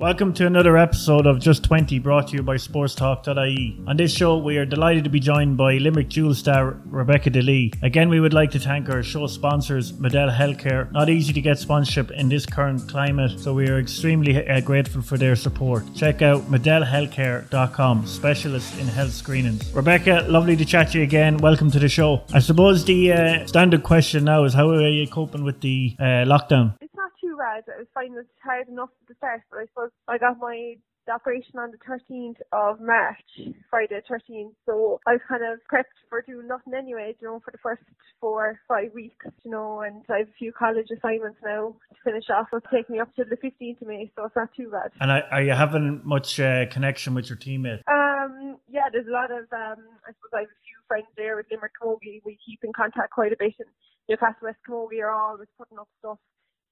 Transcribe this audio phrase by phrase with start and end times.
[0.00, 3.80] Welcome to another episode of Just 20 brought to you by sportstalk.ie.
[3.86, 7.72] On this show, we are delighted to be joined by Limerick dual star Rebecca DeLee.
[7.80, 10.90] Again, we would like to thank our show sponsors, Medel Healthcare.
[10.90, 15.00] Not easy to get sponsorship in this current climate, so we are extremely uh, grateful
[15.00, 15.84] for their support.
[15.94, 19.72] Check out medelhealthcare.com, specialists in health screenings.
[19.72, 21.36] Rebecca, lovely to chat to you again.
[21.38, 22.24] Welcome to the show.
[22.32, 26.26] I suppose the uh, standard question now is how are you coping with the uh,
[26.26, 26.74] lockdown?
[27.44, 27.74] It's bad.
[27.74, 30.76] I was finding it hard enough at the start, but I suppose I got my
[31.12, 33.20] operation on the 13th of March,
[33.68, 34.54] Friday 13th.
[34.64, 37.82] So I was kind of prepped for doing nothing anyway, you know, for the first
[38.20, 42.24] four, five weeks, you know, and I have a few college assignments now to finish
[42.32, 42.48] off.
[42.52, 44.92] It'll take me up to the 15th of May, so it's not too bad.
[45.00, 47.82] And are you having much uh, connection with your teammates?
[47.86, 51.36] Um, yeah, there's a lot of, um, I suppose I have a few friends there
[51.36, 52.22] with Limerick Camogie.
[52.24, 53.68] We keep in contact quite a bit and
[54.08, 56.18] Newcastle West Camogie are always putting up stuff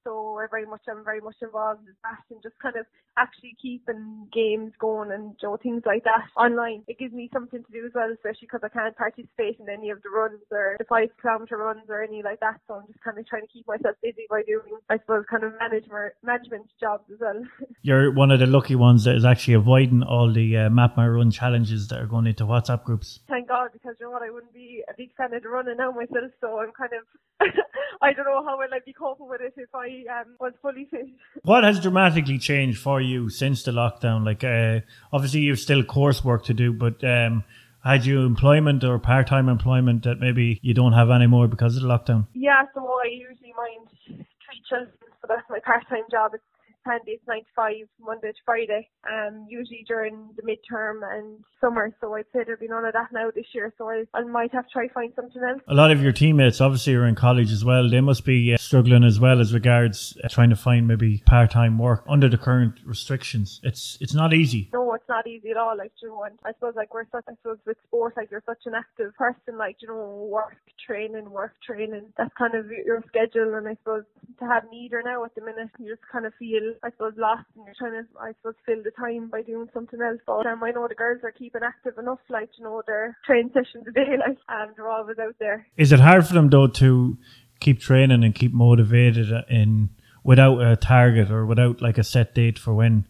[0.05, 3.57] so we're very much I'm very much involved in that and just kind of actually
[3.61, 6.83] keeping games going and you know, things like that online.
[6.89, 9.91] It gives me something to do as well, especially because I can't participate in any
[9.91, 12.61] of the runs or the five kilometre runs or any like that.
[12.67, 15.45] So I'm just kind of trying to keep myself busy by doing, I suppose, kind
[15.45, 17.43] of management management jobs as well.
[17.83, 21.07] You're one of the lucky ones that is actually avoiding all the uh, Map My
[21.07, 23.21] Run challenges that are going into WhatsApp groups.
[23.29, 25.77] Thank God, because you know what, I wouldn't be a big fan of the running
[25.77, 27.05] now myself, so I'm kind of
[28.03, 30.87] I don't know how well I'd be coping with it if I um, was fully
[30.91, 31.09] fit.
[31.45, 34.25] What has dramatically changed for you since the lockdown?
[34.25, 37.45] Like, uh, obviously, you've still coursework to do, but um,
[37.85, 41.83] had you employment or part time employment that maybe you don't have anymore because of
[41.83, 42.27] the lockdown?
[42.35, 46.33] Yeah, so I usually mind three children, so that's my part time job.
[46.35, 46.45] It's
[46.85, 48.89] It's nine to five, Monday to Friday.
[49.11, 51.95] Um, usually during the midterm and summer.
[52.01, 53.73] So I'd say there'll be none of that now this year.
[53.79, 55.61] So I, I might have to try find something else.
[55.69, 57.89] A lot of your teammates obviously are in college as well.
[57.89, 61.51] They must be uh, struggling as well as regards uh, trying to find maybe part
[61.51, 63.61] time work under the current restrictions.
[63.63, 64.71] It's it's not easy.
[64.73, 65.77] No, it's not easy at all.
[65.77, 68.63] Like you know, I suppose like we're such I suppose with sport, like you're such
[68.67, 69.57] an active person.
[69.57, 72.13] Like you know, work training, work training.
[72.17, 73.55] That's kind of your schedule.
[73.55, 74.05] And I suppose
[74.41, 77.45] to have neither now at the minute, you just kind of feel I suppose, lost
[77.57, 80.21] and you're trying to, I suppose, fill the time by doing something else.
[80.27, 83.87] But I know the girls are keeping active enough, like, you know, their train sessions
[83.89, 85.67] a day, like, and they're always out there.
[85.77, 87.19] Is it hard for them, though, to
[87.61, 89.91] keep training and keep motivated in
[90.25, 93.07] without a target or without, like, a set date for when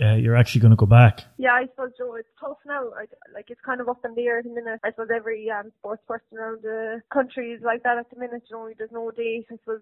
[0.00, 1.22] uh, you're actually going to go back?
[1.38, 2.90] Yeah, I suppose, Joe, it's tough now.
[2.96, 4.80] I, like, it's kind of up in the air at the minute.
[4.84, 8.42] I suppose every um, sports person around the country is like that at the minute.
[8.50, 9.46] You know, there's no date.
[9.50, 9.80] I suppose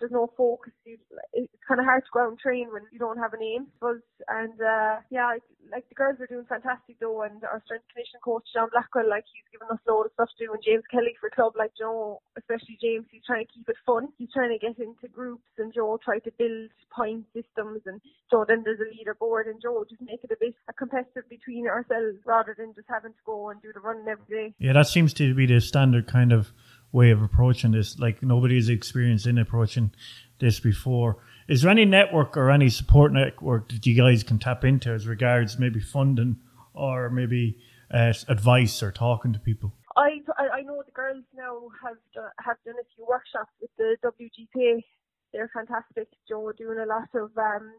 [0.00, 0.72] there's no focus.
[0.84, 3.68] It's kind of hard to go out and train when you don't have a name.
[3.80, 5.38] But and uh, yeah,
[5.70, 9.24] like the girls are doing fantastic though, and our strength conditioning coach John Blackwell, like
[9.30, 11.72] he's given us a load of stuff to do, and James Kelly for club, like
[11.78, 14.08] Joe, especially James, he's trying to keep it fun.
[14.18, 18.00] He's trying to get into groups, and Joe try to build point systems, and
[18.30, 22.18] Joe then there's a leaderboard, Joe just make it a bit a competitive between ourselves
[22.24, 24.54] rather than just having to go and do the running every day.
[24.58, 26.52] Yeah, that seems to be the standard kind of
[26.92, 27.98] way of approaching this.
[27.98, 29.92] Like nobody's experienced in approaching
[30.38, 31.18] this before.
[31.48, 35.06] Is there any network or any support network that you guys can tap into as
[35.06, 36.36] regards maybe funding
[36.72, 37.58] or maybe
[37.92, 39.74] uh, advice or talking to people?
[39.96, 40.22] I,
[40.52, 44.82] I know the girls now have done, have done a few workshops with the WGPA.
[45.32, 46.08] They're fantastic.
[46.28, 47.72] Joe doing a lot of um,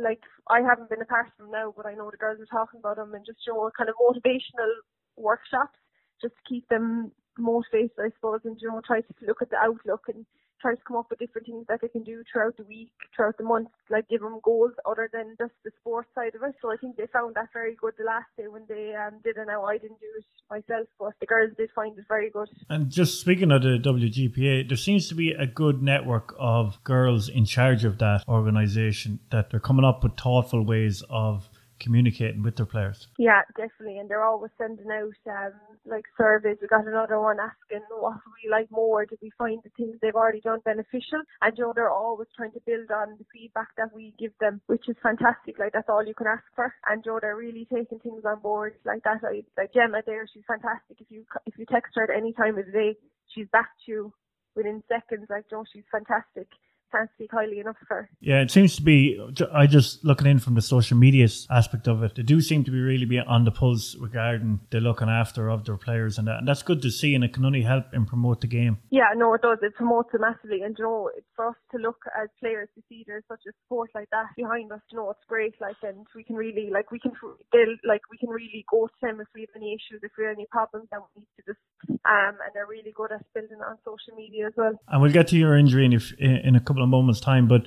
[0.00, 2.46] like I haven't been a part of them now, but I know the girls are
[2.46, 4.72] talking about them and just show kind of motivational
[5.16, 5.78] workshops
[6.20, 9.56] just to keep them motivated, I suppose, and you know try to look at the
[9.56, 10.26] outlook and
[10.60, 13.36] try to come up with different things that they can do throughout the week, throughout
[13.38, 16.54] the month, like give them goals other than just the sports side of it.
[16.60, 19.36] So I think they found that very good the last day when they um, did
[19.36, 19.46] it.
[19.46, 22.48] Now I didn't do it myself, but the girls did find it very good.
[22.68, 27.28] And just speaking of the WGPA, there seems to be a good network of girls
[27.28, 31.48] in charge of that organisation that they're coming up with thoughtful ways of
[31.80, 33.08] communicating with their players.
[33.18, 35.52] Yeah, definitely, and they're always sending out um,
[35.84, 36.58] like surveys.
[36.60, 39.06] We got another one asking what we like more.
[39.06, 41.22] Did we find the things they've already done beneficial?
[41.42, 44.60] And you know, they're always trying to build on the feedback that we give them,
[44.66, 45.58] which is fantastic.
[45.58, 46.74] Like that's all you can ask for.
[46.88, 49.22] And you know, they're really taking things on board like that.
[49.22, 51.00] Like, Gemma there, she's fantastic.
[51.00, 52.96] If you if you text her at any time of the day,
[53.34, 54.12] she's back to you
[54.54, 55.26] within seconds.
[55.28, 56.48] Like you know, she's fantastic
[56.96, 58.08] can't speak highly enough her.
[58.20, 59.20] Yeah, it seems to be.
[59.52, 62.14] I just looking in from the social media aspect of it.
[62.14, 65.64] They do seem to be really be on the pulse regarding the looking after of
[65.64, 67.14] their players and that, and that's good to see.
[67.14, 68.78] And it can only help and promote the game.
[68.90, 69.58] Yeah, no, it does.
[69.62, 72.82] It promotes it massively, and you know, it's for us to look as players to
[72.88, 74.80] see there's such a sport like that behind us.
[74.90, 75.54] You know, it's great.
[75.60, 77.12] Like, and we can really, like, we can,
[77.52, 80.24] they'll, like, we can really go to them if we have any issues, if we
[80.24, 81.60] have any problems, then we need to just,
[82.04, 84.72] um, and they're really good at building on social media as well.
[84.88, 87.48] And we'll get to your injury in, if, in a couple of moments' time.
[87.48, 87.66] But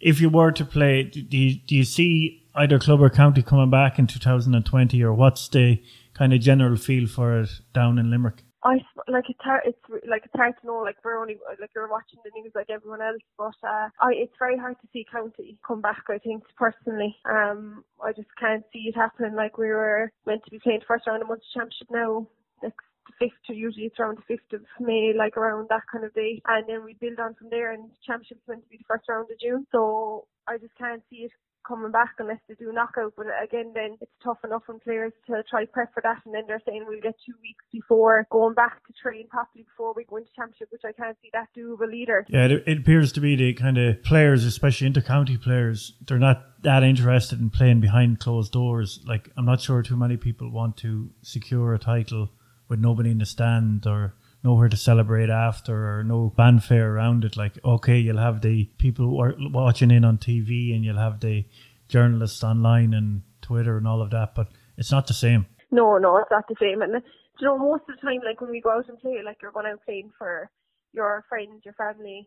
[0.00, 3.70] if you were to play, do you, do you see either club or county coming
[3.70, 5.82] back in 2020, or what's the
[6.14, 8.42] kind of general feel for it down in Limerick?
[8.64, 8.78] I
[9.08, 9.62] like it's hard.
[9.64, 9.78] It's
[10.08, 10.76] like it's hard to know.
[10.78, 14.34] Like we're only like you're watching the news like everyone else, but uh, I it's
[14.38, 16.04] very hard to see county come back.
[16.08, 19.34] I think personally, um, I just can't see it happening.
[19.34, 22.28] Like we were meant to be playing first round of Munster Championship now
[22.62, 22.84] next
[23.18, 26.42] fifth or usually it's around the fifth of May, like around that kind of date,
[26.46, 27.72] and then we build on from there.
[27.72, 31.28] And championship's meant to be the first round of June, so I just can't see
[31.28, 31.32] it
[31.66, 33.14] coming back unless they do knockout.
[33.16, 36.42] But again, then it's tough enough on players to try prep for that, and then
[36.46, 40.16] they're saying we'll get two weeks before going back to train properly before we go
[40.16, 42.26] into championship, which I can't see that doable either.
[42.28, 46.82] Yeah, it, appears to be the kind of players, especially inter-county players, they're not that
[46.82, 49.00] interested in playing behind closed doors.
[49.06, 52.30] Like I'm not sure too many people want to secure a title
[52.72, 57.36] with nobody in the stand or nowhere to celebrate after or no fanfare around it.
[57.36, 59.06] Like, okay, you'll have the people
[59.52, 61.44] watching in on TV and you'll have the
[61.88, 64.48] journalists online and Twitter and all of that, but
[64.78, 65.44] it's not the same.
[65.70, 66.80] No, no, it's not the same.
[66.80, 67.00] And uh,
[67.38, 69.52] you know, most of the time, like when we go out and play, like you're
[69.52, 70.48] going out playing for
[70.94, 72.26] your friends, your family,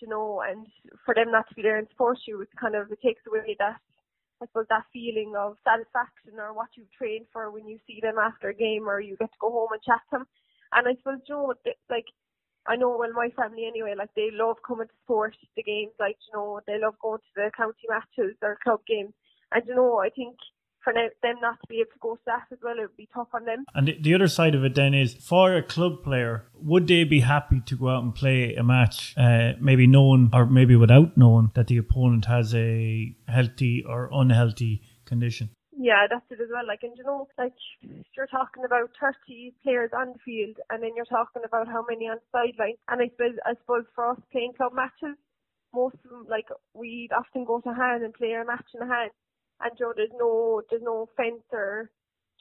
[0.00, 0.66] you know, and
[1.04, 3.54] for them not to be there and support you, it's kind of it takes away
[3.60, 3.76] that
[4.42, 8.18] I suppose that feeling of satisfaction or what you've trained for when you see them
[8.18, 10.26] after a game or you get to go home and chat to them.
[10.72, 11.54] And I suppose, you know,
[11.90, 12.06] like,
[12.66, 16.16] I know, well, my family anyway, like, they love coming to support the games, like,
[16.28, 19.12] you know, they love going to the county matches or club games.
[19.52, 20.36] And, you know, I think
[20.82, 23.08] for them not to be able to go to that as well, it would be
[23.14, 23.64] tough on them.
[23.74, 27.20] And the other side of it then is for a club player, would they be
[27.20, 31.50] happy to go out and play a match, uh, maybe knowing or maybe without knowing
[31.54, 35.50] that the opponent has a healthy or unhealthy condition?
[35.72, 36.66] Yeah, that's it as well.
[36.66, 37.54] Like, and you know, like
[38.14, 42.04] you're talking about 30 players on the field, and then you're talking about how many
[42.06, 42.76] on the sideline.
[42.88, 45.16] And I suppose, I suppose for us playing club matches,
[45.72, 48.92] most of them, like we'd often go to hand and play a match in the
[48.92, 49.10] hand,
[49.62, 51.90] and you know, there's no, there's no fence or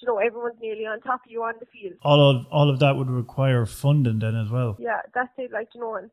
[0.02, 1.96] you know, everyone's nearly on top of you on the field.
[2.04, 4.78] All of all of that would require funding then as well.
[4.80, 5.52] Yeah, that's it.
[5.52, 6.10] Like you know, and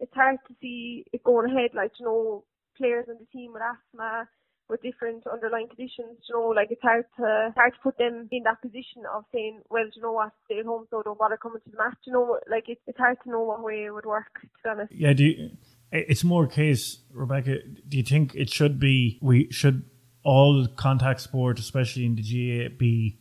[0.00, 1.70] it's hard to see it going ahead.
[1.74, 2.44] Like you know,
[2.76, 4.28] players on the team with asthma,
[4.68, 8.42] with different underlying conditions, you know, like it's hard to hard to put them in
[8.44, 11.60] that position of saying, well, you know what, stay at home, so don't bother coming
[11.64, 11.98] to the match.
[12.06, 14.40] You know, like it's it's hard to know what way it would work.
[14.40, 14.92] To be honest.
[14.92, 15.12] Yeah.
[15.12, 15.50] Do you,
[15.90, 17.58] it's more case, Rebecca.
[17.88, 19.84] Do you think it should be we should
[20.24, 23.18] all contact sport, especially in the GAA, be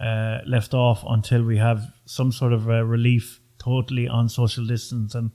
[0.00, 5.30] uh, left off until we have some sort of relief totally on social distance, and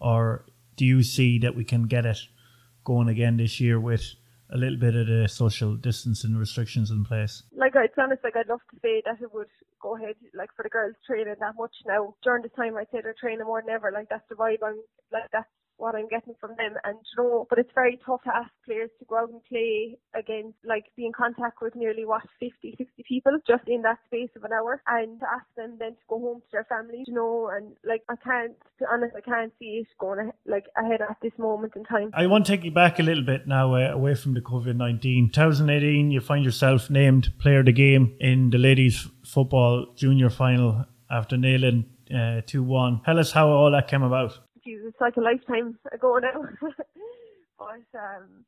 [0.00, 2.18] or do you see that we can get it
[2.84, 4.14] going again this year with
[4.50, 7.42] a little bit of the social distancing restrictions in place?
[7.56, 9.48] Like, to be honest, like I'd love to say that it would
[9.82, 12.14] go ahead, like for the girls training that much now.
[12.22, 13.90] During this time, I'd say they're training more than ever.
[13.92, 14.80] Like that's the vibe I'm,
[15.12, 16.74] like that's what I'm getting from them.
[16.84, 19.96] And you know, but it's very tough to ask players to go out and play
[20.14, 24.30] against, like, be in contact with nearly what 50, 60 people just in that space
[24.36, 27.14] of an hour, and to ask them then to go home to their families, you
[27.14, 31.00] know, and like I can't, to be honest, I can't see it going like ahead
[31.02, 32.10] at this moment in time.
[32.14, 34.76] I want to take you back a little bit now, uh, away from the COVID
[34.76, 35.30] nineteen.
[35.32, 40.84] 2018, you find yourself named player of the game in the ladies football junior final
[41.10, 43.02] after nailing uh, 2 1.
[43.04, 46.42] Tell us how all that came about it's like a lifetime ago now.
[47.58, 48.44] but um,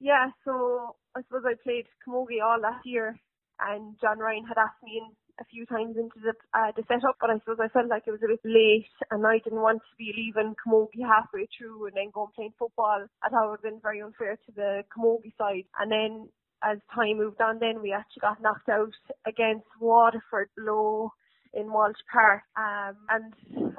[0.00, 3.18] yeah, so I suppose I played camogie all last year,
[3.60, 7.16] and John Ryan had asked me in a few times into the uh, the setup,
[7.20, 9.78] but I suppose I felt like it was a bit late, and I didn't want
[9.78, 13.06] to be leaving camogie halfway through and then going playing football.
[13.22, 16.28] I thought it would have been very unfair to the camogie side, and then.
[16.64, 18.92] As time moved on, then we actually got knocked out
[19.26, 21.10] against Waterford below
[21.54, 22.42] in Walsh Park.
[22.56, 23.32] Um, and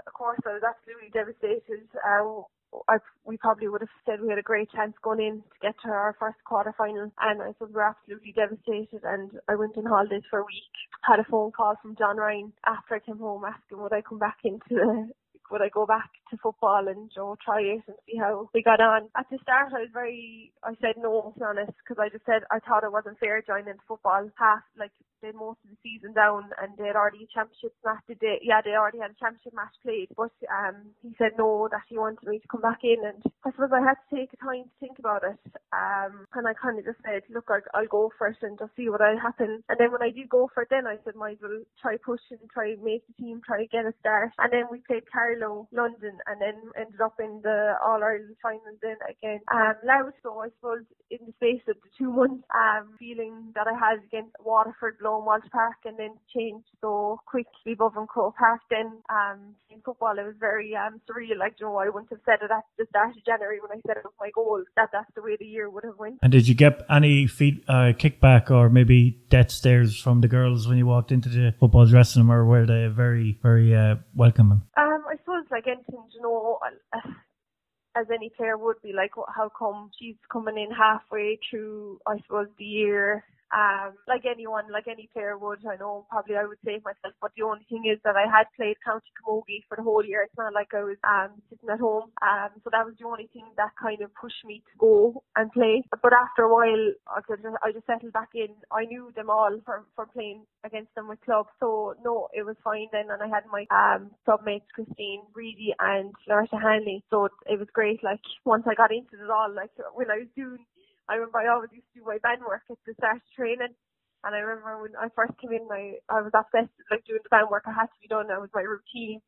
[0.05, 1.87] of course, I was absolutely devastated.
[1.97, 2.41] Uh,
[2.89, 5.75] I, we probably would have said we had a great chance going in to get
[5.83, 9.01] to our first quarter final, and I suppose we were absolutely devastated.
[9.03, 10.73] And I went on holidays for a week.
[11.03, 14.19] Had a phone call from John Ryan after I came home asking would I come
[14.19, 15.09] back into the
[15.51, 18.63] would I go back to football and you know, try it and see how we
[18.63, 19.09] got on.
[19.17, 22.25] At the start, I was very, I said no, to be honest, because I just
[22.25, 26.13] said I thought it wasn't fair joining football half, like they most of the season
[26.13, 28.03] down and they had already a championship match.
[28.07, 31.67] Did they, yeah, they already had a championship match played, but um, he said no,
[31.71, 34.35] that he wanted me to come back in, and I suppose I had to take
[34.39, 35.39] time to think about it.
[35.71, 38.75] Um, and I kind of just said, look, I'll, I'll go for it and just
[38.75, 39.63] see what will happen.
[39.69, 41.97] And then when I did go for it, then I said, might as well try
[41.97, 44.31] push and try make the team, try get a start.
[44.37, 48.35] And then we played Cardiff Carlow, London, and then ended up in the All Ireland
[48.41, 49.39] final then again.
[49.51, 53.67] Um, Louth, so I suppose in the space of the two months, um, feeling that
[53.67, 58.35] I had against Waterford, Blow Walsh Park, and then changed so quickly above in Croke
[58.37, 58.61] Park.
[58.69, 61.37] Then um, in football, it was very um, surreal.
[61.37, 63.81] Like you know, I wouldn't have said it at the start of January when I
[63.87, 66.19] set up my goal that that's the way the year would have went.
[66.21, 70.67] And did you get any feed, uh, kickback or maybe death stares from the girls
[70.67, 74.61] when you walked into the football dressing room, or were they very, very uh, welcoming?
[74.77, 76.59] Um, I suppose like anything, you know,
[77.95, 82.47] as any player would be like, how come she's coming in halfway through, I suppose,
[82.57, 83.23] the year
[83.53, 85.65] um, like anyone, like any player would.
[85.65, 88.47] I know probably I would save myself, but the only thing is that I had
[88.55, 90.23] played County Camogie for the whole year.
[90.23, 92.11] It's not like I was um, sitting at home.
[92.21, 95.51] Um, so that was the only thing that kind of pushed me to go and
[95.51, 95.83] play.
[95.91, 98.49] But after a while, I just, I just settled back in.
[98.71, 101.47] I knew them all from, from playing against them with club.
[101.59, 103.11] So no, it was fine then.
[103.11, 107.03] And I had my um, club mates, Christine Reedy and Loretta Hanley.
[107.09, 108.03] So it was great.
[108.03, 110.65] Like once I got into it all, like when I was doing
[111.09, 113.75] I remember I always used to do my band work at the start of training.
[114.23, 117.33] And I remember when I first came in, I, I was obsessed like doing the
[117.33, 117.63] band work.
[117.67, 118.27] I had to be done.
[118.27, 119.21] That was my routine.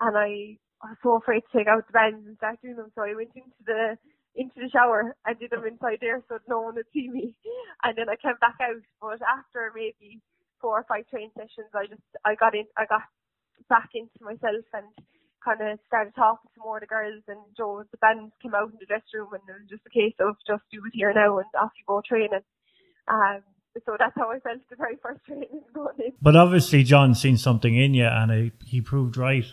[0.00, 2.92] And I, I was so afraid to take out the bands and start doing them.
[2.94, 3.98] So I went into the
[4.38, 7.34] into the shower and did them inside there so no one would see me.
[7.84, 8.82] And then I came back out.
[9.02, 10.22] But after maybe
[10.60, 13.02] four or five training sessions, I just I got in I got
[13.68, 14.86] back into myself and
[15.44, 18.70] kind of started talking to more of the girls and Joe, the band came out
[18.70, 21.12] in the dressing room and it was just a case of just do it here
[21.12, 22.44] now and off you go training.
[23.08, 23.42] Um,
[23.86, 25.62] so that's how I felt the very first training.
[26.20, 29.46] But obviously John seen something in you and he, he proved right.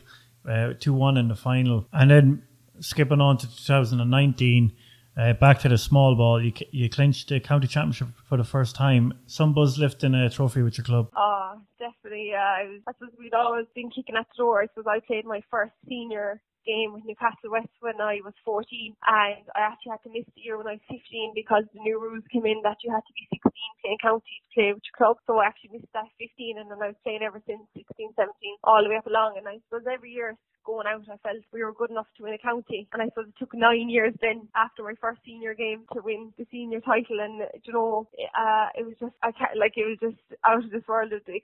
[0.45, 1.87] Uh, 2-1 in the final.
[1.91, 2.43] And then
[2.79, 4.73] skipping on to 2019,
[5.17, 8.75] uh, back to the small ball, you you clinched the county championship for the first
[8.75, 9.13] time.
[9.27, 11.09] Some buzz lifting a trophy with your club.
[11.15, 12.29] Oh, definitely.
[12.31, 12.81] Yeah, I was.
[12.87, 14.61] I suppose we'd always been kicking at the door.
[14.61, 18.65] I suppose I played my first senior game with Newcastle West when I was 14
[19.05, 22.01] and I actually had to miss the year when I was 15 because the new
[22.01, 23.53] rules came in that you had to be 16
[23.85, 26.81] playing county to play with your club so I actually missed that 15 and then
[26.81, 28.33] I was playing ever since 16, 17
[28.65, 30.33] all the way up along and I suppose every year
[30.65, 31.03] going out.
[31.11, 32.87] I felt we were good enough to win a county.
[32.93, 36.33] And I suppose it took nine years then after my first senior game to win
[36.37, 37.19] the senior title.
[37.21, 38.07] And you know
[38.37, 41.13] uh, it was just I can't like it was just out of this world.
[41.13, 41.41] Of the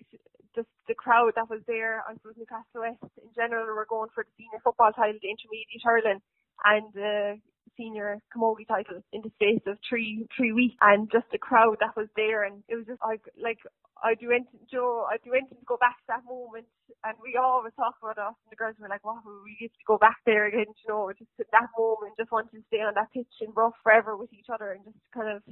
[0.55, 2.03] just the crowd that was there.
[2.07, 5.83] I suppose Newcastle West in general were going for the senior football title, the intermediate
[5.83, 6.21] hurling,
[6.65, 7.39] and the
[7.77, 11.95] senior camogie title in the space of three three weeks, and just the crowd that
[11.97, 13.59] was there, and it was just like like
[14.03, 16.65] I do anything, Joe, I do anything to go back to that moment,
[17.05, 19.85] and we always talk about us, and the girls were like, "Wow, we used to
[19.87, 22.95] go back there again," you know, just at that moment, just wanting to stay on
[22.95, 25.43] that pitch and rough forever with each other, and just kind of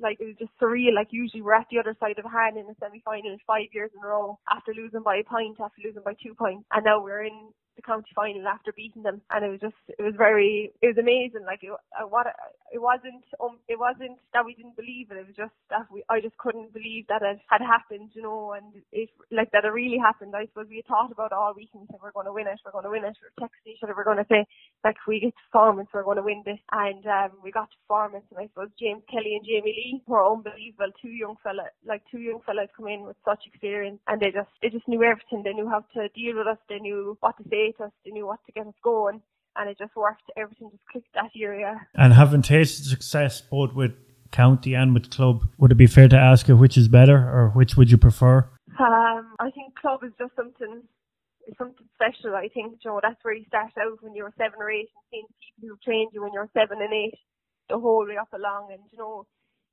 [0.00, 0.94] like it was just surreal.
[0.94, 3.68] Like usually we're at the other side of a hand in the semi final five
[3.72, 6.84] years in a row after losing by a point, after losing by two points, and
[6.84, 10.14] now we're in the county final after beating them, and it was just it was
[10.18, 11.46] very it was amazing.
[11.46, 12.28] Like it, uh, what
[12.72, 15.18] it wasn't um it wasn't that we didn't believe it.
[15.22, 18.54] It was just that we I just couldn't believe that it had happened, you know,
[18.58, 20.34] and it like that it really happened.
[20.36, 22.48] I suppose we had thought about all week and we said we're going to win
[22.48, 23.16] it, we're going to win it.
[23.22, 24.46] We were texting each other, we're going to say
[24.84, 27.78] like we get to performance, we're going to win this, and um we got to
[27.86, 30.92] performance, and I suppose James Kelly and Jamie Lee were unbelievable.
[31.02, 34.50] Two young fella like two young fellas come in with such experience, and they just
[34.62, 35.42] they just knew everything.
[35.44, 36.58] They knew how to deal with us.
[36.68, 37.92] They knew what to say to us.
[38.04, 39.22] They knew what to get us going,
[39.56, 40.22] and it just worked.
[40.36, 41.78] Everything just clicked that year, yeah.
[41.94, 43.92] And having tasted success both with
[44.30, 47.50] county and with club, would it be fair to ask you which is better, or
[47.54, 48.48] which would you prefer?
[48.78, 50.82] Um, I think club is just something.
[51.56, 52.36] Something special.
[52.36, 55.04] I think, you know, that's where you start out when you're seven or eight, and
[55.10, 57.16] seeing people who trained you when you're seven and eight,
[57.70, 59.24] the whole way up along, and you know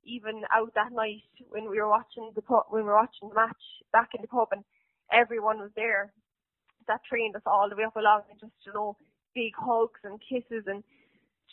[0.06, 3.34] even out that night when we were watching the pub, when we were watching the
[3.34, 3.62] match
[3.92, 4.64] back in the pub and
[5.12, 6.12] everyone was there
[6.88, 8.96] that trained us all the way up along and just, you know,
[9.34, 10.82] big hugs and kisses and,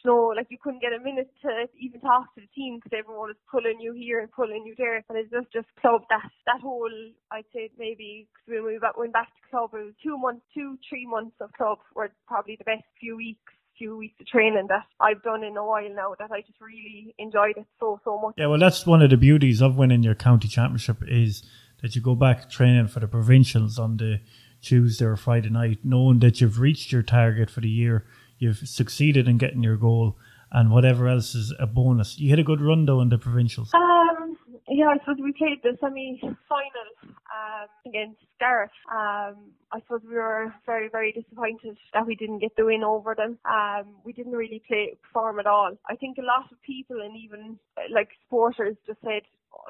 [0.03, 2.97] you know, like you couldn't get a minute to even talk to the team because
[2.97, 5.03] everyone was pulling you here and pulling you there.
[5.09, 6.91] And it's just, just club that, that whole,
[7.31, 10.77] I'd say maybe, cause when we went back to club, it was two months, two,
[10.87, 14.85] three months of club were probably the best few weeks few weeks of training that
[14.99, 18.35] I've done in a while now that I just really enjoyed it so so much.
[18.37, 21.43] Yeah, well that's one of the beauties of winning your county championship is
[21.81, 24.21] that you go back training for the provincials on the
[24.63, 28.05] Tuesday or Friday night, knowing that you've reached your target for the year,
[28.39, 30.17] you've succeeded in getting your goal,
[30.51, 32.17] and whatever else is a bonus.
[32.19, 33.71] You had a good run though in the provincials.
[33.73, 37.02] Um, yeah, suppose we played the semi final
[37.33, 38.71] um, against Scariff.
[38.91, 43.15] Um, I suppose we were very, very disappointed that we didn't get the win over
[43.15, 43.39] them.
[43.45, 45.71] Um, we didn't really play perform at all.
[45.89, 47.57] I think a lot of people and even
[47.91, 49.23] like supporters just said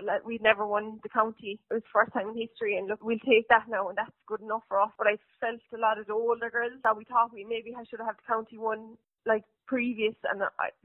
[0.05, 1.59] like, we'd never won the county.
[1.69, 4.11] It was the first time in history, and look, we'll take that now, and that's
[4.27, 4.89] good enough for us.
[4.97, 7.83] But I felt a lot of the older girls that we thought we maybe I
[7.89, 10.41] should have the county one like previous and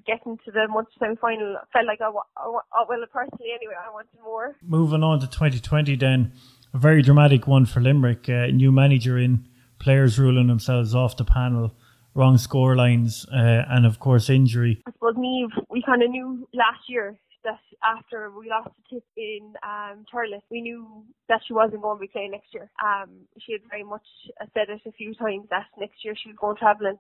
[0.07, 2.07] getting to the Munster semi final felt like I,
[2.37, 4.57] I, well personally anyway I wanted more.
[4.63, 6.33] Moving on to 2020 then,
[6.75, 8.29] a very dramatic one for Limerick.
[8.29, 9.47] Uh, new manager in,
[9.79, 11.75] players ruling themselves off the panel,
[12.15, 14.83] wrong score lines, uh, and of course injury.
[14.87, 19.05] I suppose Niamh, we kind of knew last year that after we lost the tip
[19.17, 22.71] in um, Thurles, we knew that she wasn't going to be playing next year.
[22.85, 24.07] Um, she had very much
[24.55, 26.99] said it a few times that next year she was going travelling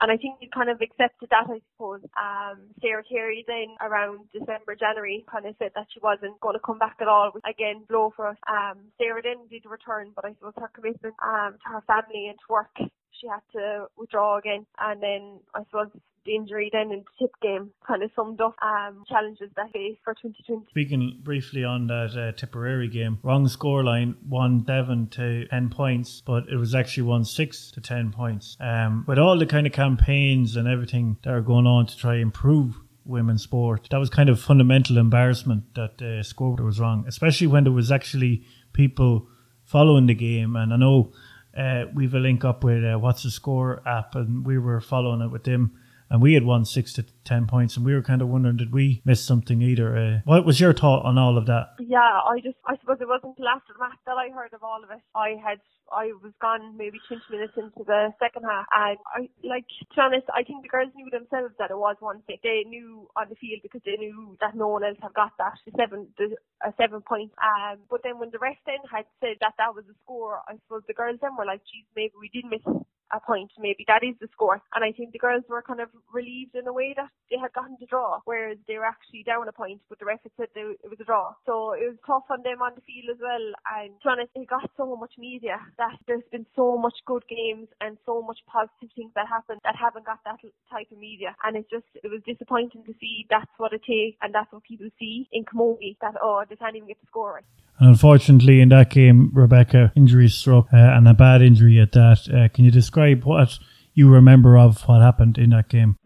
[0.00, 2.00] and I think we kind of accepted that, I suppose.
[2.16, 6.62] Um, Sarah Carey then around December, January kind of said that she wasn't going to
[6.64, 8.36] come back at all, again, blow for us.
[8.48, 12.38] Um, Sarah then did return, but I suppose her commitment um, to her family and
[12.38, 14.66] to work, she had to withdraw again.
[14.78, 15.90] And then I suppose
[16.28, 19.96] the injury then in the tip game kind of summed up um, challenges that face
[20.04, 20.66] for 2020.
[20.70, 26.44] Speaking briefly on that uh, Tipperary game, wrong scoreline, won Devon to 10 points, but
[26.48, 28.56] it was actually won 6 to 10 points.
[28.60, 32.16] Um, with all the kind of campaigns and everything that are going on to try
[32.16, 37.04] improve women's sport, that was kind of fundamental embarrassment that the uh, scoreboard was wrong,
[37.08, 38.44] especially when there was actually
[38.74, 39.26] people
[39.64, 40.56] following the game.
[40.56, 41.12] And I know
[41.56, 45.22] uh, we've a link up with uh, What's the Score app, and we were following
[45.22, 45.72] it with them
[46.10, 48.72] and we had won six to ten points, and we were kind of wondering did
[48.72, 49.96] we miss something either?
[49.96, 51.74] Uh, what was your thought on all of that?
[51.78, 54.62] Yeah, I just I suppose it wasn't till after the match that I heard of
[54.62, 55.02] all of it.
[55.14, 55.58] I had
[55.92, 60.00] I was gone maybe 20 minutes into the second half, and I like to be
[60.00, 62.38] honest, I think the girls knew themselves that it was one thing.
[62.42, 65.60] They knew on the field because they knew that no one else had got that
[65.66, 67.32] the seven the, a seven point.
[67.36, 70.56] Um, but then when the ref then had said that that was the score, I
[70.64, 72.64] suppose the girls then were like, geez, maybe we did miss
[73.12, 74.60] a point, maybe that is the score.
[74.74, 77.52] And I think the girls were kind of relieved in a way that they had
[77.52, 80.48] gotten to draw, whereas they were actually down a point, but the ref had said
[80.54, 81.32] they, it was a draw.
[81.46, 83.46] So it was tough on them on the field as well.
[83.76, 87.24] And to be honest, they got so much media that there's been so much good
[87.28, 91.36] games and so much positive things that happened that haven't got that type of media.
[91.44, 94.62] And it's just, it was disappointing to see that's what it takes and that's what
[94.64, 97.44] people see in Camogie, that, oh, they can't even get the score right.
[97.78, 102.28] And unfortunately, in that game, Rebecca injury struck uh, and a bad injury at that.
[102.28, 103.58] Uh, can you describe what
[103.94, 105.96] you remember of what happened in that game?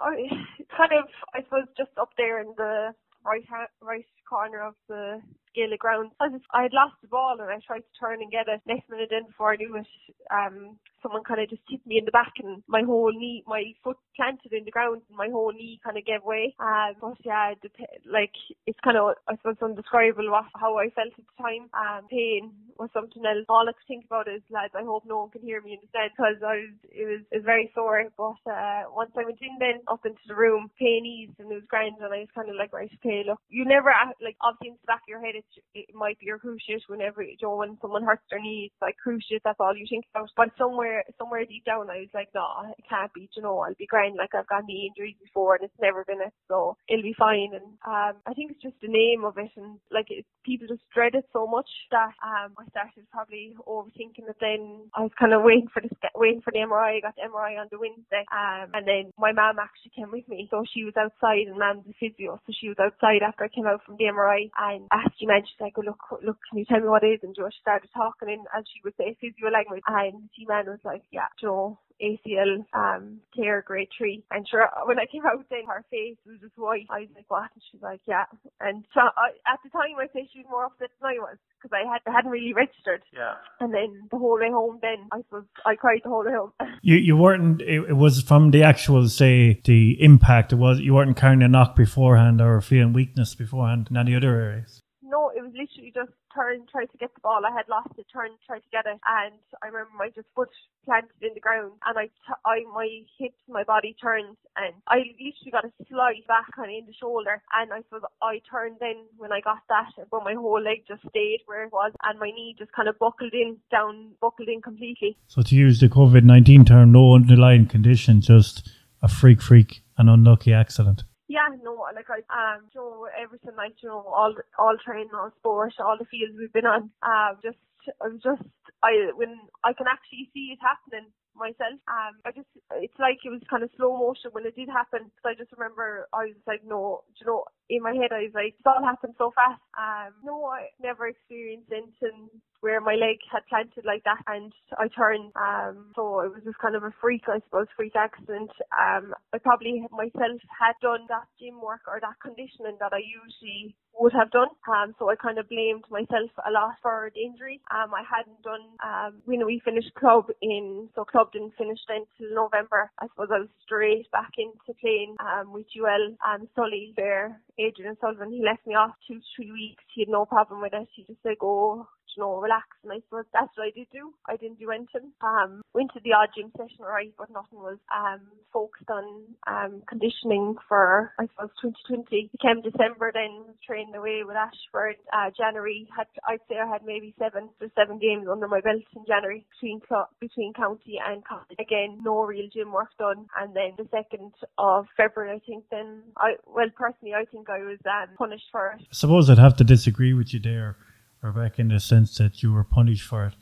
[0.00, 0.28] I,
[0.76, 5.20] kind of, I suppose, just up there in the right ha- right corner of the
[5.54, 6.12] Gaelic ground.
[6.20, 8.60] I, just, I had lost the ball and I tried to turn and get it.
[8.66, 9.86] Next minute in before I knew it,
[10.30, 13.64] um, someone kind of just hit me in the back and my whole knee, my
[13.82, 16.54] foot planted in the ground and my whole knee kind of gave way.
[16.60, 17.70] Um, but yeah, the,
[18.10, 18.34] like
[18.66, 21.70] it's kind of, I suppose, undescribable what, how I felt at the time.
[21.72, 23.46] Um, pain was something else.
[23.48, 25.80] All I could think about is, lads, I hope no one can hear me in
[25.82, 28.04] because I was, it was, it was very sore.
[28.16, 31.54] But uh, once I went in then up into the room, pain eased and it
[31.54, 33.90] was grand and I was kind of like, right, okay, look, you never,
[34.22, 37.22] like, obviously in the back of your head, it's, it might be your cruciate whenever,
[37.22, 40.30] you know, when someone hurts their knee, it's like cruciate, that's all you think about.
[40.36, 40.87] But somewhere,
[41.18, 42.46] somewhere deep down, I was like, no,
[42.76, 44.16] it can't be, you know, I'll be grand.
[44.16, 47.52] Like I've got the injuries before and it's never been it, so it'll be fine.
[47.54, 50.84] And um, I think it's just the name of it and like it, people just
[50.94, 54.36] dread it so much that um, I started probably overthinking it.
[54.40, 56.98] Then I was kind of waiting for the waiting for the MRI.
[56.98, 60.28] I got the MRI on the Wednesday, um, and then my mum actually came with
[60.28, 63.52] me, so she was outside and mum's a physio, so she was outside after I
[63.52, 64.50] came out from the MRI.
[64.56, 67.22] And after you mentioned, like, oh, look, look, can you tell me what it is?
[67.22, 70.77] And Joe started talking and, as she would say, physio language, and the man was
[70.84, 74.24] like, yeah, Joe, ACL um tear grade three.
[74.30, 76.86] And sure, when I came out then her face was just white.
[76.90, 77.50] I was like, what?
[77.54, 78.24] And she's like, yeah.
[78.60, 81.38] And so I, at the time I say she was more upset than I was
[81.60, 83.02] because I had I hadn't really registered.
[83.12, 83.34] Yeah.
[83.60, 86.52] And then the whole way home, then I suppose I cried the whole way home.
[86.82, 87.60] you you weren't.
[87.62, 90.52] It, it, was from the actual say the impact.
[90.52, 94.34] It was you weren't carrying a knock beforehand or feeling weakness beforehand in any other
[94.34, 94.82] areas.
[95.02, 97.42] No, it was literally just turn, try to get the ball.
[97.42, 100.50] I had lost it, turn, try to get it, and I remember my just foot
[100.84, 104.98] planted in the ground, and I, t- I my hips, my body turned, and I
[105.18, 108.76] literally got a slight back kind of in the shoulder, and I suppose I turned
[108.78, 112.18] then when I got that, but my whole leg just stayed where it was, and
[112.18, 115.16] my knee just kind of buckled in, down, buckled in completely.
[115.26, 118.68] So to use the COVID nineteen term, no underlying condition, just
[119.02, 121.04] a freak, freak, an unlucky accident.
[121.28, 125.72] Yeah, no, like I um, know, everything like you know, all all training, all sport,
[125.80, 126.90] all the fields we've been on.
[127.02, 127.58] Um, just
[128.02, 128.42] I'm just
[128.84, 131.78] I when I can actually see it happening myself.
[131.88, 135.10] Um, I just, it's like it was kind of slow motion when it did happen.
[135.22, 138.34] So I just remember I was like, no, you know, in my head I was
[138.34, 139.62] like, it all happened so fast.
[139.76, 142.28] Um, no, I never experienced anything
[142.60, 145.30] where my leg had planted like that and I turned.
[145.38, 148.50] Um, so it was just kind of a freak, I suppose, freak accident.
[148.74, 153.76] Um, I probably myself had done that gym work or that conditioning that I usually
[153.98, 154.48] would have done.
[154.68, 157.60] Um, so I kind of blamed myself a lot for the injury.
[157.70, 161.78] Um, I hadn't done, um, you know, we finished club in, so club didn't finish
[161.88, 162.90] until November.
[163.00, 167.40] I suppose I was straight back into playing, um, with UL and Sully there.
[167.58, 169.84] Adrian Sullivan, he left me off two, three weeks.
[169.94, 170.88] He had no problem with it.
[170.94, 172.66] He just said, go, relax.
[172.82, 174.12] And I suppose that's what I did do.
[174.26, 175.12] I didn't do anything.
[175.20, 178.20] Um, went to the odd gym session, right, but nothing was um
[178.52, 179.04] focused on
[179.46, 182.30] um conditioning for I suppose 2020.
[182.32, 184.96] It came December then training away with Ashford.
[185.12, 188.82] Uh, January had I'd say I had maybe seven or seven games under my belt
[188.96, 189.80] in January between
[190.20, 191.56] between county and college.
[191.58, 193.26] Again, no real gym work done.
[193.38, 197.60] And then the second of February, I think then I well personally I think I
[197.60, 198.82] was um, punished for it.
[198.82, 200.76] I suppose I'd have to disagree with you there
[201.22, 203.34] Rebecca, in the sense that you were punished for it.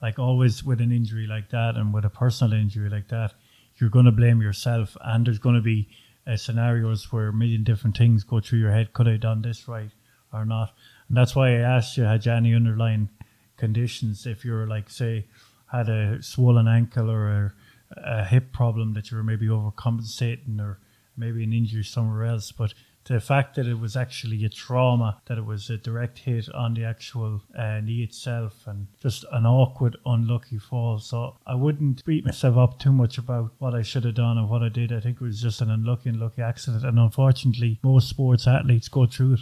[0.00, 3.34] Like always with an injury like that and with a personal injury like that,
[3.76, 4.96] you're going to blame yourself.
[5.00, 5.88] And there's going to be
[6.26, 8.92] uh, scenarios where a million different things go through your head.
[8.92, 9.90] Could I have done this right
[10.32, 10.74] or not?
[11.08, 13.08] And that's why I asked you, had you any underlying
[13.56, 14.26] conditions?
[14.26, 15.26] If you're like, say,
[15.70, 17.54] had a swollen ankle or
[17.96, 20.78] a, a hip problem that you were maybe overcompensating or
[21.16, 22.52] maybe an injury somewhere else.
[22.52, 26.48] But the fact that it was actually a trauma, that it was a direct hit
[26.54, 30.98] on the actual uh, knee itself, and just an awkward, unlucky fall.
[30.98, 34.48] So I wouldn't beat myself up too much about what I should have done and
[34.48, 34.92] what I did.
[34.92, 39.06] I think it was just an unlucky, unlucky accident, and unfortunately, most sports athletes go
[39.06, 39.40] through it.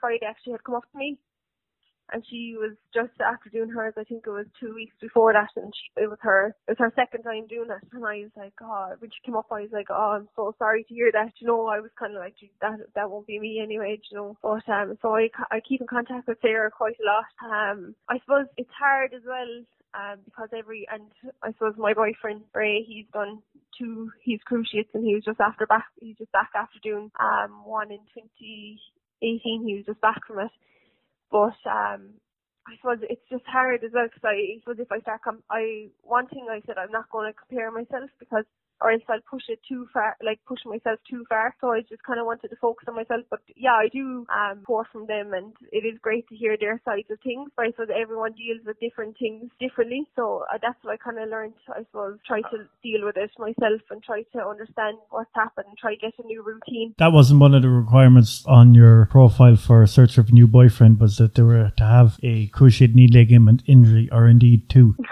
[0.00, 1.18] Friday actually had come up to me
[2.12, 3.94] and she was just after doing hers.
[3.98, 6.78] I think it was two weeks before that, and she, it was her it was
[6.78, 7.88] her second time doing it.
[7.92, 10.54] And I was like, oh, when she came up, I was like, oh, I'm so
[10.58, 11.32] sorry to hear that.
[11.38, 13.98] You know, I was kind of like, that that won't be me anyway.
[14.10, 17.30] You know, but um, so I I keep in contact with Sarah quite a lot.
[17.42, 19.64] Um, I suppose it's hard as well.
[19.94, 21.04] Um, because every and
[21.42, 23.42] I suppose my boyfriend Ray, he's done
[23.78, 27.60] two, he's cruciates and he was just after back, he's just back after doing um
[27.66, 29.68] one in 2018.
[29.68, 30.50] He was just back from it
[31.32, 32.14] but um,
[32.68, 35.90] I suppose it's just hard as well because I suppose if I start, com- I
[36.04, 38.46] one thing I said I'm not going to compare myself because
[38.82, 41.54] or else I'll push it too far, like push myself too far.
[41.60, 43.22] So I just kind of wanted to focus on myself.
[43.30, 46.80] But yeah, I do um, pour from them, and it is great to hear their
[46.84, 47.50] sides of things.
[47.56, 50.06] But I suppose everyone deals with different things differently.
[50.16, 51.54] So uh, that's what I kind of learned.
[51.68, 55.78] I suppose try to deal with it myself and try to understand what's happened and
[55.78, 56.94] try to get a new routine.
[56.98, 60.46] That wasn't one of the requirements on your profile for a search of a new
[60.46, 61.00] boyfriend.
[61.00, 64.96] Was that they were to have a cruciate knee ligament injury, or indeed two?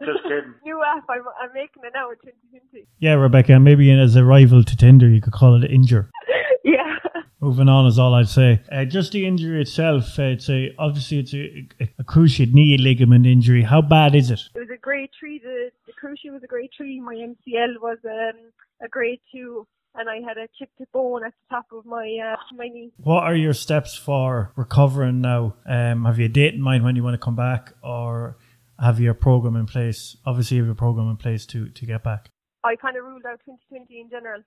[0.00, 0.06] yeah.
[0.06, 0.54] Just kidding.
[0.64, 1.04] New app.
[1.08, 2.86] I'm, I'm making it now in 2020.
[2.98, 3.58] Yeah, Rebecca.
[3.58, 6.10] Maybe as a rival to Tinder, you could call it Injure.
[6.64, 6.96] yeah.
[7.40, 8.62] Moving on is all I'd say.
[8.70, 10.18] Uh, just the injury itself.
[10.18, 13.62] Uh, it's a obviously it's a, a, cruciate knee ligament injury.
[13.62, 14.40] How bad is it?
[14.54, 15.38] It was a grade three.
[15.38, 17.00] The the cruciate was a grade three.
[17.00, 21.54] My MCL was um, a grade two and I had a chipped bone at the
[21.54, 22.92] top of my uh, my knee.
[22.98, 25.56] What are your steps for recovering now?
[25.66, 28.36] Um, have you a date in mind when you want to come back, or
[28.80, 30.16] have your program in place?
[30.26, 32.30] Obviously, you have your program in place to to get back.
[32.64, 34.42] I kind of ruled out 2020 in general,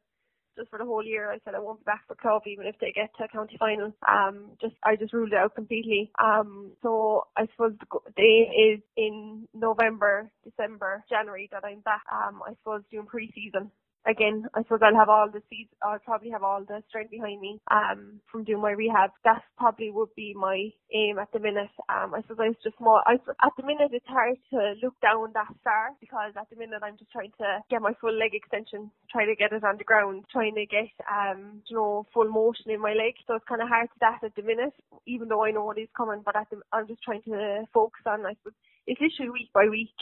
[0.58, 1.32] just for the whole year.
[1.32, 3.58] I said I won't be back for club even if they get to a county
[3.58, 3.94] final.
[4.08, 6.12] Um, just I just ruled it out completely.
[6.24, 7.74] Um, so I suppose
[8.16, 12.04] the aim is in November, December, January that I'm back.
[12.12, 13.72] Um, I suppose doing pre-season
[14.06, 17.40] again, I suppose I'll have all the seeds, I'll probably have all the strength behind
[17.42, 19.12] me, um, from doing my rehab.
[19.24, 21.72] That probably would be my aim at the minute.
[21.90, 25.00] Um, I suppose I was just more, I, at the minute it's hard to look
[25.02, 28.34] down that far because at the minute I'm just trying to get my full leg
[28.34, 32.30] extension, trying to get it on the ground, trying to get, um, you know, full
[32.30, 33.16] motion in my leg.
[33.28, 34.74] So it's kind of hard to that at the minute,
[35.08, 38.26] even though I know what is coming, but the, I'm just trying to focus on,
[38.26, 38.54] I suppose,
[38.88, 39.96] it's literally week by week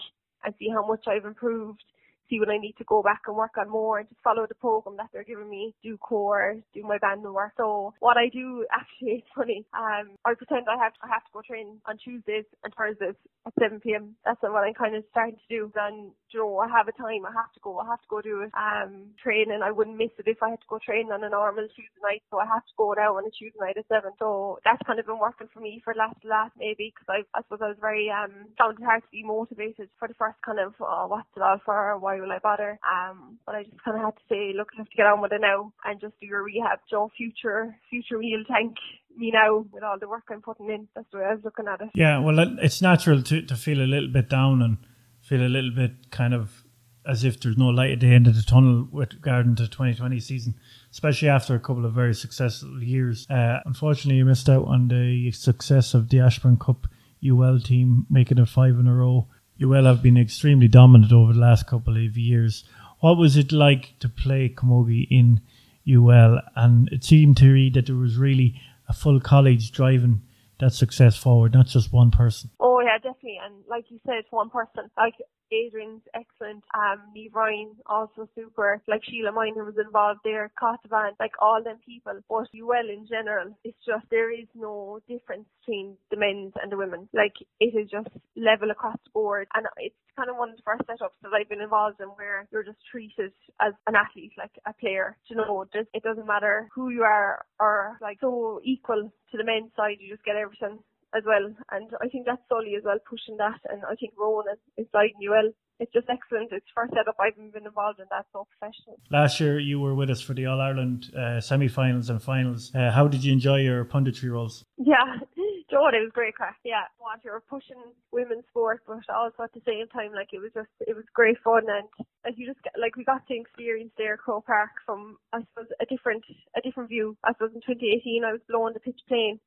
[0.43, 1.83] and see how much I've improved
[2.31, 4.55] see when I need to go back and work on more and just follow the
[4.55, 7.53] program that they're giving me, do core, do my band work.
[7.57, 9.65] So what I do actually it's funny.
[9.75, 13.53] Um I pretend I have I have to go train on Tuesdays and Thursdays at
[13.59, 14.15] seven PM.
[14.25, 15.71] That's what I'm kind of starting to do.
[15.75, 18.21] Then you know, I have a time, I have to go, I have to go
[18.21, 18.51] do it.
[18.55, 21.67] Um training I wouldn't miss it if I had to go train on a normal
[21.75, 24.11] Tuesday night, so I have to go now on a Tuesday night at seven.
[24.19, 27.43] So that's kind of been working for me for last last maybe because I I
[27.43, 30.59] suppose I was very um found it hard to be motivated for the first kind
[30.59, 32.79] of oh, what's it all for, why I bother?
[32.85, 35.21] Um, but I just kind of had to say, look, I have to get on
[35.21, 36.79] with it now and just do your rehab.
[36.89, 38.75] Joe, future, future me will thank
[39.17, 40.87] me now with all the work I'm putting in.
[40.95, 41.89] That's the way I was looking at it.
[41.95, 44.77] Yeah, well, it's natural to, to feel a little bit down and
[45.21, 46.63] feel a little bit kind of
[47.05, 49.69] as if there's no light at the end of the tunnel with regard to the
[49.69, 50.55] 2020 season,
[50.91, 53.27] especially after a couple of very successful years.
[53.29, 56.87] Uh, unfortunately, you missed out on the success of the Ashbourne Cup
[57.27, 59.27] UL team, making it five in a row.
[59.61, 62.63] UL have been extremely dominant over the last couple of years.
[62.99, 65.41] What was it like to play Camogie in
[65.87, 66.39] UL?
[66.55, 70.21] And it seemed to me that there was really a full college driving
[70.59, 72.49] that success forward, not just one person.
[72.59, 72.70] Oh
[73.01, 73.39] definitely.
[73.43, 74.89] And like you said, one person.
[74.97, 75.15] Like
[75.51, 76.63] Adrian's excellent.
[76.73, 78.81] Um, Neve Ryan also super.
[78.87, 80.51] Like Sheila Miner was involved there.
[80.61, 82.13] Cotavan, like all them people.
[82.29, 86.77] But UL in general, it's just there is no difference between the men's and the
[86.77, 87.09] women.
[87.13, 90.63] Like it is just level across the board, and it's kind of one of the
[90.63, 94.51] first setups that I've been involved in where you're just treated as an athlete, like
[94.65, 95.17] a player.
[95.27, 99.71] You know, it doesn't matter who you are or like so equal to the men's
[99.75, 99.97] side.
[99.99, 100.79] You just get everything
[101.15, 101.53] as well.
[101.71, 103.59] And I think that's Sully as well pushing that.
[103.69, 105.51] And I think Rowan is, is guiding you well.
[105.79, 106.51] It's just excellent.
[106.51, 108.99] It's first setup I've been involved in that so professional.
[109.09, 112.71] Last year you were with us for the All Ireland uh, semi-finals and finals.
[112.75, 114.63] Uh, how did you enjoy your punditry roles?
[114.77, 115.17] Yeah,
[115.71, 116.57] Joe, it was great crack.
[116.63, 120.39] Yeah, what you were pushing women's sport, but also at the same time, like it
[120.39, 121.87] was just it was great fun and
[122.25, 125.71] like you just get, like we got to experience there Croke Park from I suppose
[125.81, 126.23] a different
[126.57, 127.15] a different view.
[127.23, 129.39] I suppose in 2018 I was blowing the pitch plane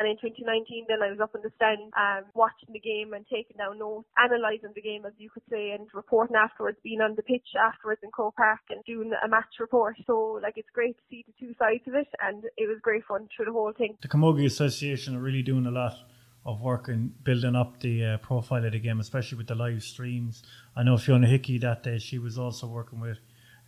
[0.00, 3.26] and in 2019, then I was up in the stand, um, watching the game and
[3.28, 7.16] taking down notes, analysing the game, as you could say, and reporting afterwards, being on
[7.16, 9.96] the pitch afterwards in Croke Park and doing a match report.
[10.06, 13.04] So, like, it's great to see the two sides of it, and it was great
[13.04, 13.98] fun through the whole thing.
[14.00, 15.98] The Camogie Association are really doing a lot
[16.46, 19.82] of work in building up the uh, profile of the game, especially with the live
[19.82, 20.42] streams.
[20.74, 23.18] I know Fiona Hickey that day, she was also working with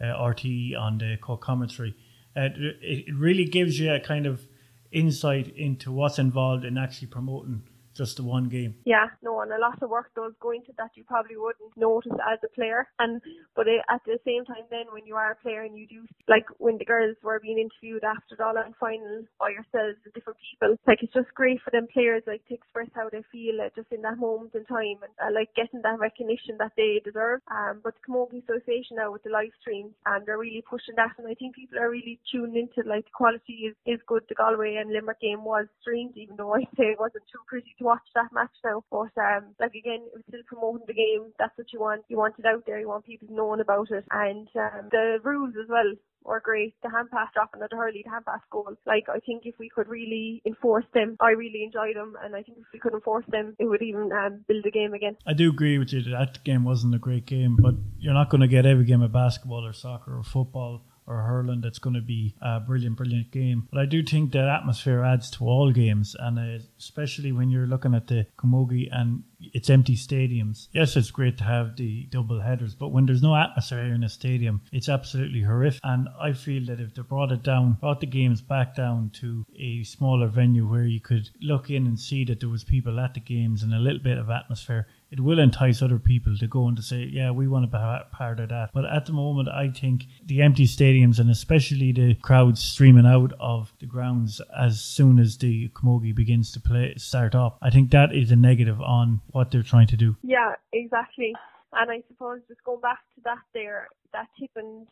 [0.01, 1.95] uh, RTE on the co-commentary.
[2.35, 2.49] Uh,
[2.81, 4.47] it really gives you a kind of
[4.93, 7.63] insight into what's involved in actually promoting
[7.95, 8.75] just the one game.
[8.85, 12.13] Yeah, no, and a lot of work does go into that you probably wouldn't notice
[12.33, 12.89] as a player.
[12.99, 13.21] And
[13.55, 16.47] but at the same time, then when you are a player and you do like
[16.59, 20.77] when the girls were being interviewed after the All final by yourselves and different people,
[20.87, 23.93] like it's just great for them players like to express how they feel uh, just
[23.93, 27.41] in that moment in time and uh, like getting that recognition that they deserve.
[27.51, 31.13] Um, but the Camogie Association now with the live streams and they're really pushing that,
[31.19, 34.25] and I think people are really tuning into like the quality is is good.
[34.29, 37.75] The Galway and Limerick game was streamed, even though I say it wasn't too pretty
[37.83, 38.85] watch that match now.
[38.91, 41.33] But um, like again, it was still promoting the game.
[41.39, 42.05] That's what you want.
[42.09, 42.81] You want it out there.
[42.81, 44.05] You want people knowing about it.
[44.11, 45.93] And um, the rules as well
[46.25, 46.75] were great.
[46.83, 48.75] The hand pass dropping at the Hurley, the hand pass goal.
[48.87, 52.43] Like I think if we could really enforce them, I really enjoyed them, and I
[52.43, 55.17] think if we could enforce them, it would even um, build the game again.
[55.27, 58.31] I do agree with you that that game wasn't a great game, but you're not
[58.31, 61.95] going to get every game of basketball or soccer or football or hurling that's going
[61.95, 63.69] to be a brilliant, brilliant game.
[63.71, 67.67] But I do think that atmosphere adds to all games, and uh, especially when you're
[67.67, 70.69] looking at the Camogie and it's empty stadiums.
[70.73, 74.09] Yes, it's great to have the double headers, but when there's no atmosphere in a
[74.09, 75.81] stadium, it's absolutely horrific.
[75.83, 79.45] And I feel that if they brought it down, brought the games back down to
[79.59, 83.15] a smaller venue where you could look in and see that there was people at
[83.15, 86.67] the games and a little bit of atmosphere, it will entice other people to go
[86.67, 88.71] and to say, yeah, we want to be part of that.
[88.73, 93.35] But at the moment, I think the empty stadiums and especially the crowds streaming out
[93.39, 97.91] of the grounds as soon as the Camogie begins to play start up, I think
[97.91, 100.17] that is a negative on what they're trying to do.
[100.23, 101.35] Yeah, exactly.
[101.75, 104.87] And I suppose just going back to that there, that tip and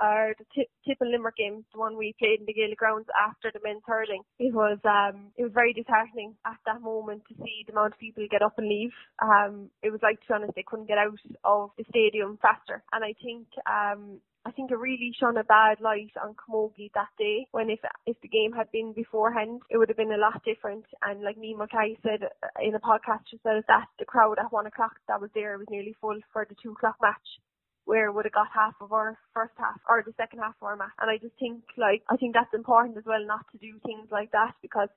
[0.00, 3.06] or the tip, tip and Limerick game, the one we played in the Gaelic grounds
[3.16, 4.22] after the men's hurling.
[4.38, 8.00] It was um it was very disheartening at that moment to see the amount of
[8.00, 8.92] people get up and leave.
[9.20, 12.82] Um it was like to be honest they couldn't get out of the stadium faster.
[12.92, 17.14] And I think um I think it really shone a bad light on Camogie that
[17.16, 20.42] day when if if the game had been beforehand it would have been a lot
[20.44, 24.38] different and like me Mackay said uh, in a podcast she said that the crowd
[24.38, 27.38] at one o'clock that was there was nearly full for the two o'clock match
[27.84, 30.76] where would have got half of our first half or the second half of our
[30.76, 30.92] match.
[31.00, 34.08] And I just think like I think that's important as well not to do things
[34.10, 34.88] like that because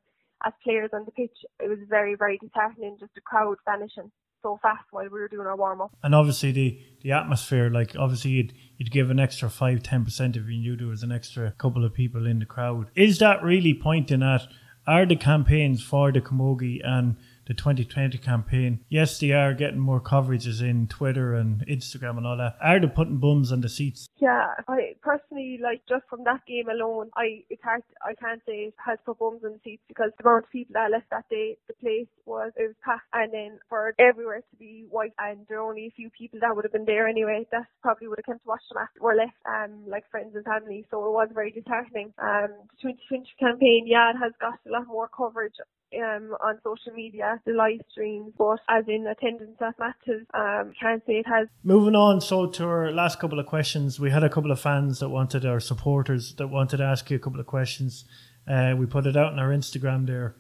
[0.45, 4.11] as players on the pitch it was very, very disheartening just the crowd vanishing
[4.43, 5.91] so fast while we were doing our warm up.
[6.03, 10.35] And obviously the, the atmosphere, like obviously you'd you'd give an extra five, ten percent
[10.35, 12.91] if you knew there was an extra couple of people in the crowd.
[12.95, 14.47] Is that really pointing at
[14.87, 17.17] are the campaigns for the Camogie and
[17.47, 18.79] the 2020 campaign.
[18.89, 22.57] Yes, they are getting more coverages in Twitter and Instagram and all that.
[22.61, 24.07] Are they putting bums on the seats?
[24.17, 28.69] Yeah, I personally like just from that game alone, I it's hard I can't say
[28.69, 31.29] it has put bums on the seats because the amount of people that left that
[31.29, 35.45] day, the place was it was packed, and then for everywhere to be white, and
[35.47, 37.45] there are only a few people that would have been there anyway.
[37.51, 40.45] That probably would have come to watch the match were left, um, like friends and
[40.45, 40.85] family.
[40.89, 42.13] So it was very disheartening.
[42.17, 42.49] Um,
[42.81, 45.55] the 2020 campaign, yeah, it has got a lot more coverage
[45.93, 51.03] um, on social media the live streams, but as in attendance at matches, um, can't
[51.05, 51.47] say it has.
[51.63, 54.99] Moving on, so to our last couple of questions, we had a couple of fans
[54.99, 58.05] that wanted, our supporters that wanted to ask you a couple of questions.
[58.47, 60.35] Uh, we put it out on our Instagram there.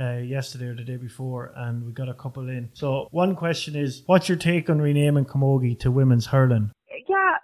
[0.00, 2.70] Uh, yesterday or the day before, and we got a couple in.
[2.72, 6.70] So, one question is, what's your take on renaming Camogie to women's hurling?
[7.06, 7.36] Yeah,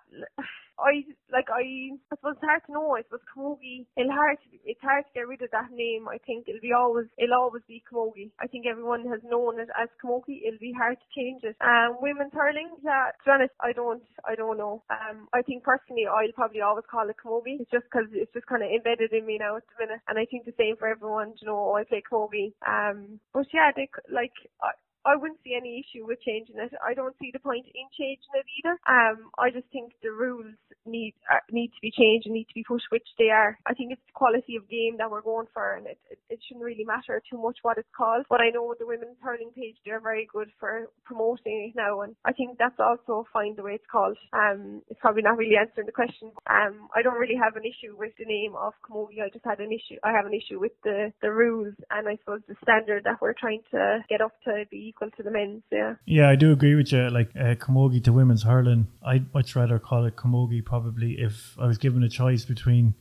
[0.78, 2.96] I like I, I suppose it's hard to know.
[2.96, 6.08] I suppose Camogie, it'll hard to, it's hard to get rid of that name.
[6.08, 8.30] I think it'll be always it'll always be Camogie.
[8.40, 10.44] I think everyone has known it as Camogie.
[10.46, 11.56] It'll be hard to change it.
[11.60, 13.10] Um, women's hurling, yeah.
[13.12, 14.82] To be honest, I don't I don't know.
[14.90, 17.60] Um, I think personally, I'll probably always call it Camogie.
[17.60, 20.18] It's just because it's just kind of embedded in me now at the minute, and
[20.18, 21.34] I think the same for everyone.
[21.40, 22.52] You know, I play Camogie.
[22.66, 24.34] Um, but yeah, they like.
[24.62, 24.72] I,
[25.06, 26.72] I wouldn't see any issue with changing it.
[26.84, 28.76] I don't see the point in changing it either.
[28.90, 32.54] Um, I just think the rules need uh, need to be changed and need to
[32.54, 33.58] be pushed, which they are.
[33.66, 36.40] I think it's the quality of game that we're going for, and it, it, it
[36.46, 38.26] shouldn't really matter too much what it's called.
[38.28, 42.14] But I know the women's hurling page they're very good for promoting it now, and
[42.24, 44.18] I think that's also fine the way it's called.
[44.32, 46.32] Um, it's probably not really answering the question.
[46.50, 49.22] Um, I don't really have an issue with the name of Camogie.
[49.22, 49.98] I just had an issue.
[50.04, 53.34] I have an issue with the the rules and I suppose the standard that we're
[53.38, 55.62] trying to get up to be equal to the men's.
[55.70, 55.94] Yeah.
[56.04, 57.08] Yeah, I do agree with you.
[57.10, 60.64] Like uh, camogie to women's hurling, I'd much rather call it camogie.
[60.64, 62.94] Probably if I was given a choice between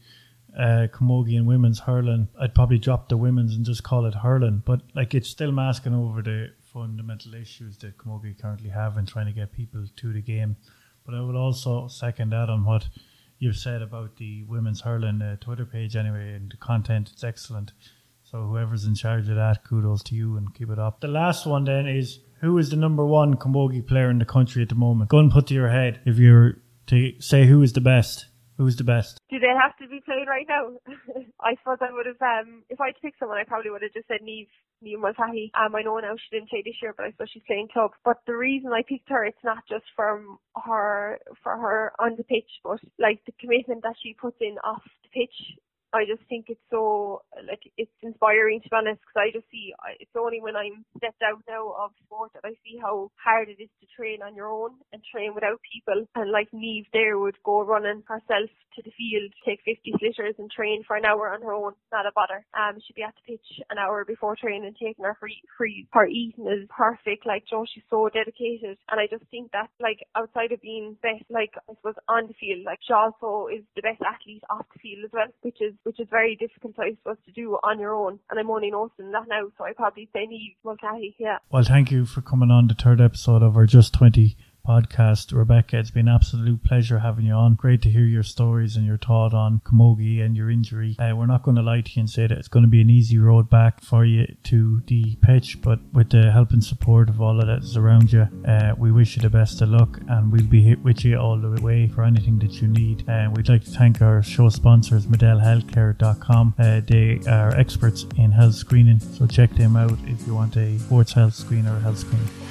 [0.58, 4.64] uh, camogie and women's hurling, I'd probably drop the women's and just call it hurling.
[4.66, 9.28] But like it's still masking over the fundamental issues that camogie currently have in trying
[9.28, 10.58] to get people to the game.
[11.06, 12.90] But I would also second that on what
[13.38, 17.12] you've said about the women's hurling uh, Twitter page anyway, and the content.
[17.14, 17.74] It's excellent.
[18.36, 21.00] So whoever's in charge of that, kudos to you and keep it up.
[21.00, 24.62] The last one then is who is the number one camogie player in the country
[24.62, 25.10] at the moment?
[25.10, 28.26] Go and put to your head if you're to say who is the best.
[28.58, 29.22] Who's the best?
[29.30, 30.76] Do they have to be played right now?
[31.40, 33.84] I suppose I would have, um, if I had to pick someone, I probably would
[33.84, 34.52] have just said Neve,
[34.84, 35.52] Niamh Mulcahy.
[35.56, 37.92] Um, I know now she didn't play this year, but I suppose she's playing club.
[38.04, 42.24] But the reason I picked her, it's not just from her, for her on the
[42.24, 45.56] pitch, but like the commitment that she puts in off the pitch
[45.96, 49.74] I just think it's so like it's inspiring to be honest because I just see
[50.00, 53.62] it's only when I'm stepped out now of sport that I see how hard it
[53.64, 56.04] is to train on your own and train without people.
[56.16, 60.52] And like Niamh there would go running herself to the field take 50 sliotars and
[60.52, 62.46] train for an hour on her own not a bother.
[62.52, 65.88] Um she'd be at the pitch an hour before training and taking her free free
[65.94, 68.78] her eating is perfect like Joe she's so dedicated.
[68.92, 72.36] And I just think that like outside of being best like I suppose on the
[72.36, 75.74] field like she also is the best athlete off the field as well which is
[75.86, 78.20] which is very difficult, I suppose, to do on your own.
[78.30, 81.38] And I'm only noticing that now, so I probably say Niamh Mulcahy, yeah.
[81.52, 85.36] Well, thank you for coming on the third episode of our Just 20 podcast.
[85.36, 87.56] Rebecca, it's been an absolute pleasure having you on.
[87.56, 90.96] Great to hear your stories and your thought on Camogie and your injury.
[91.00, 92.82] Uh, we're not going to lie to you and say that it's going to be
[92.82, 97.10] an easy road back for you to the pitch, but with the help and support
[97.10, 100.00] of all of that is around you, uh, we wish you the best of luck
[100.10, 103.04] and we'll be with you all the way for anything that you need.
[103.08, 106.56] And uh, we'd like to thank our show sponsors, MEDELHealthcare.com.
[106.58, 110.78] Uh, they are experts in health screening, so check them out if you want a
[110.80, 112.45] sports health screen or a health screen.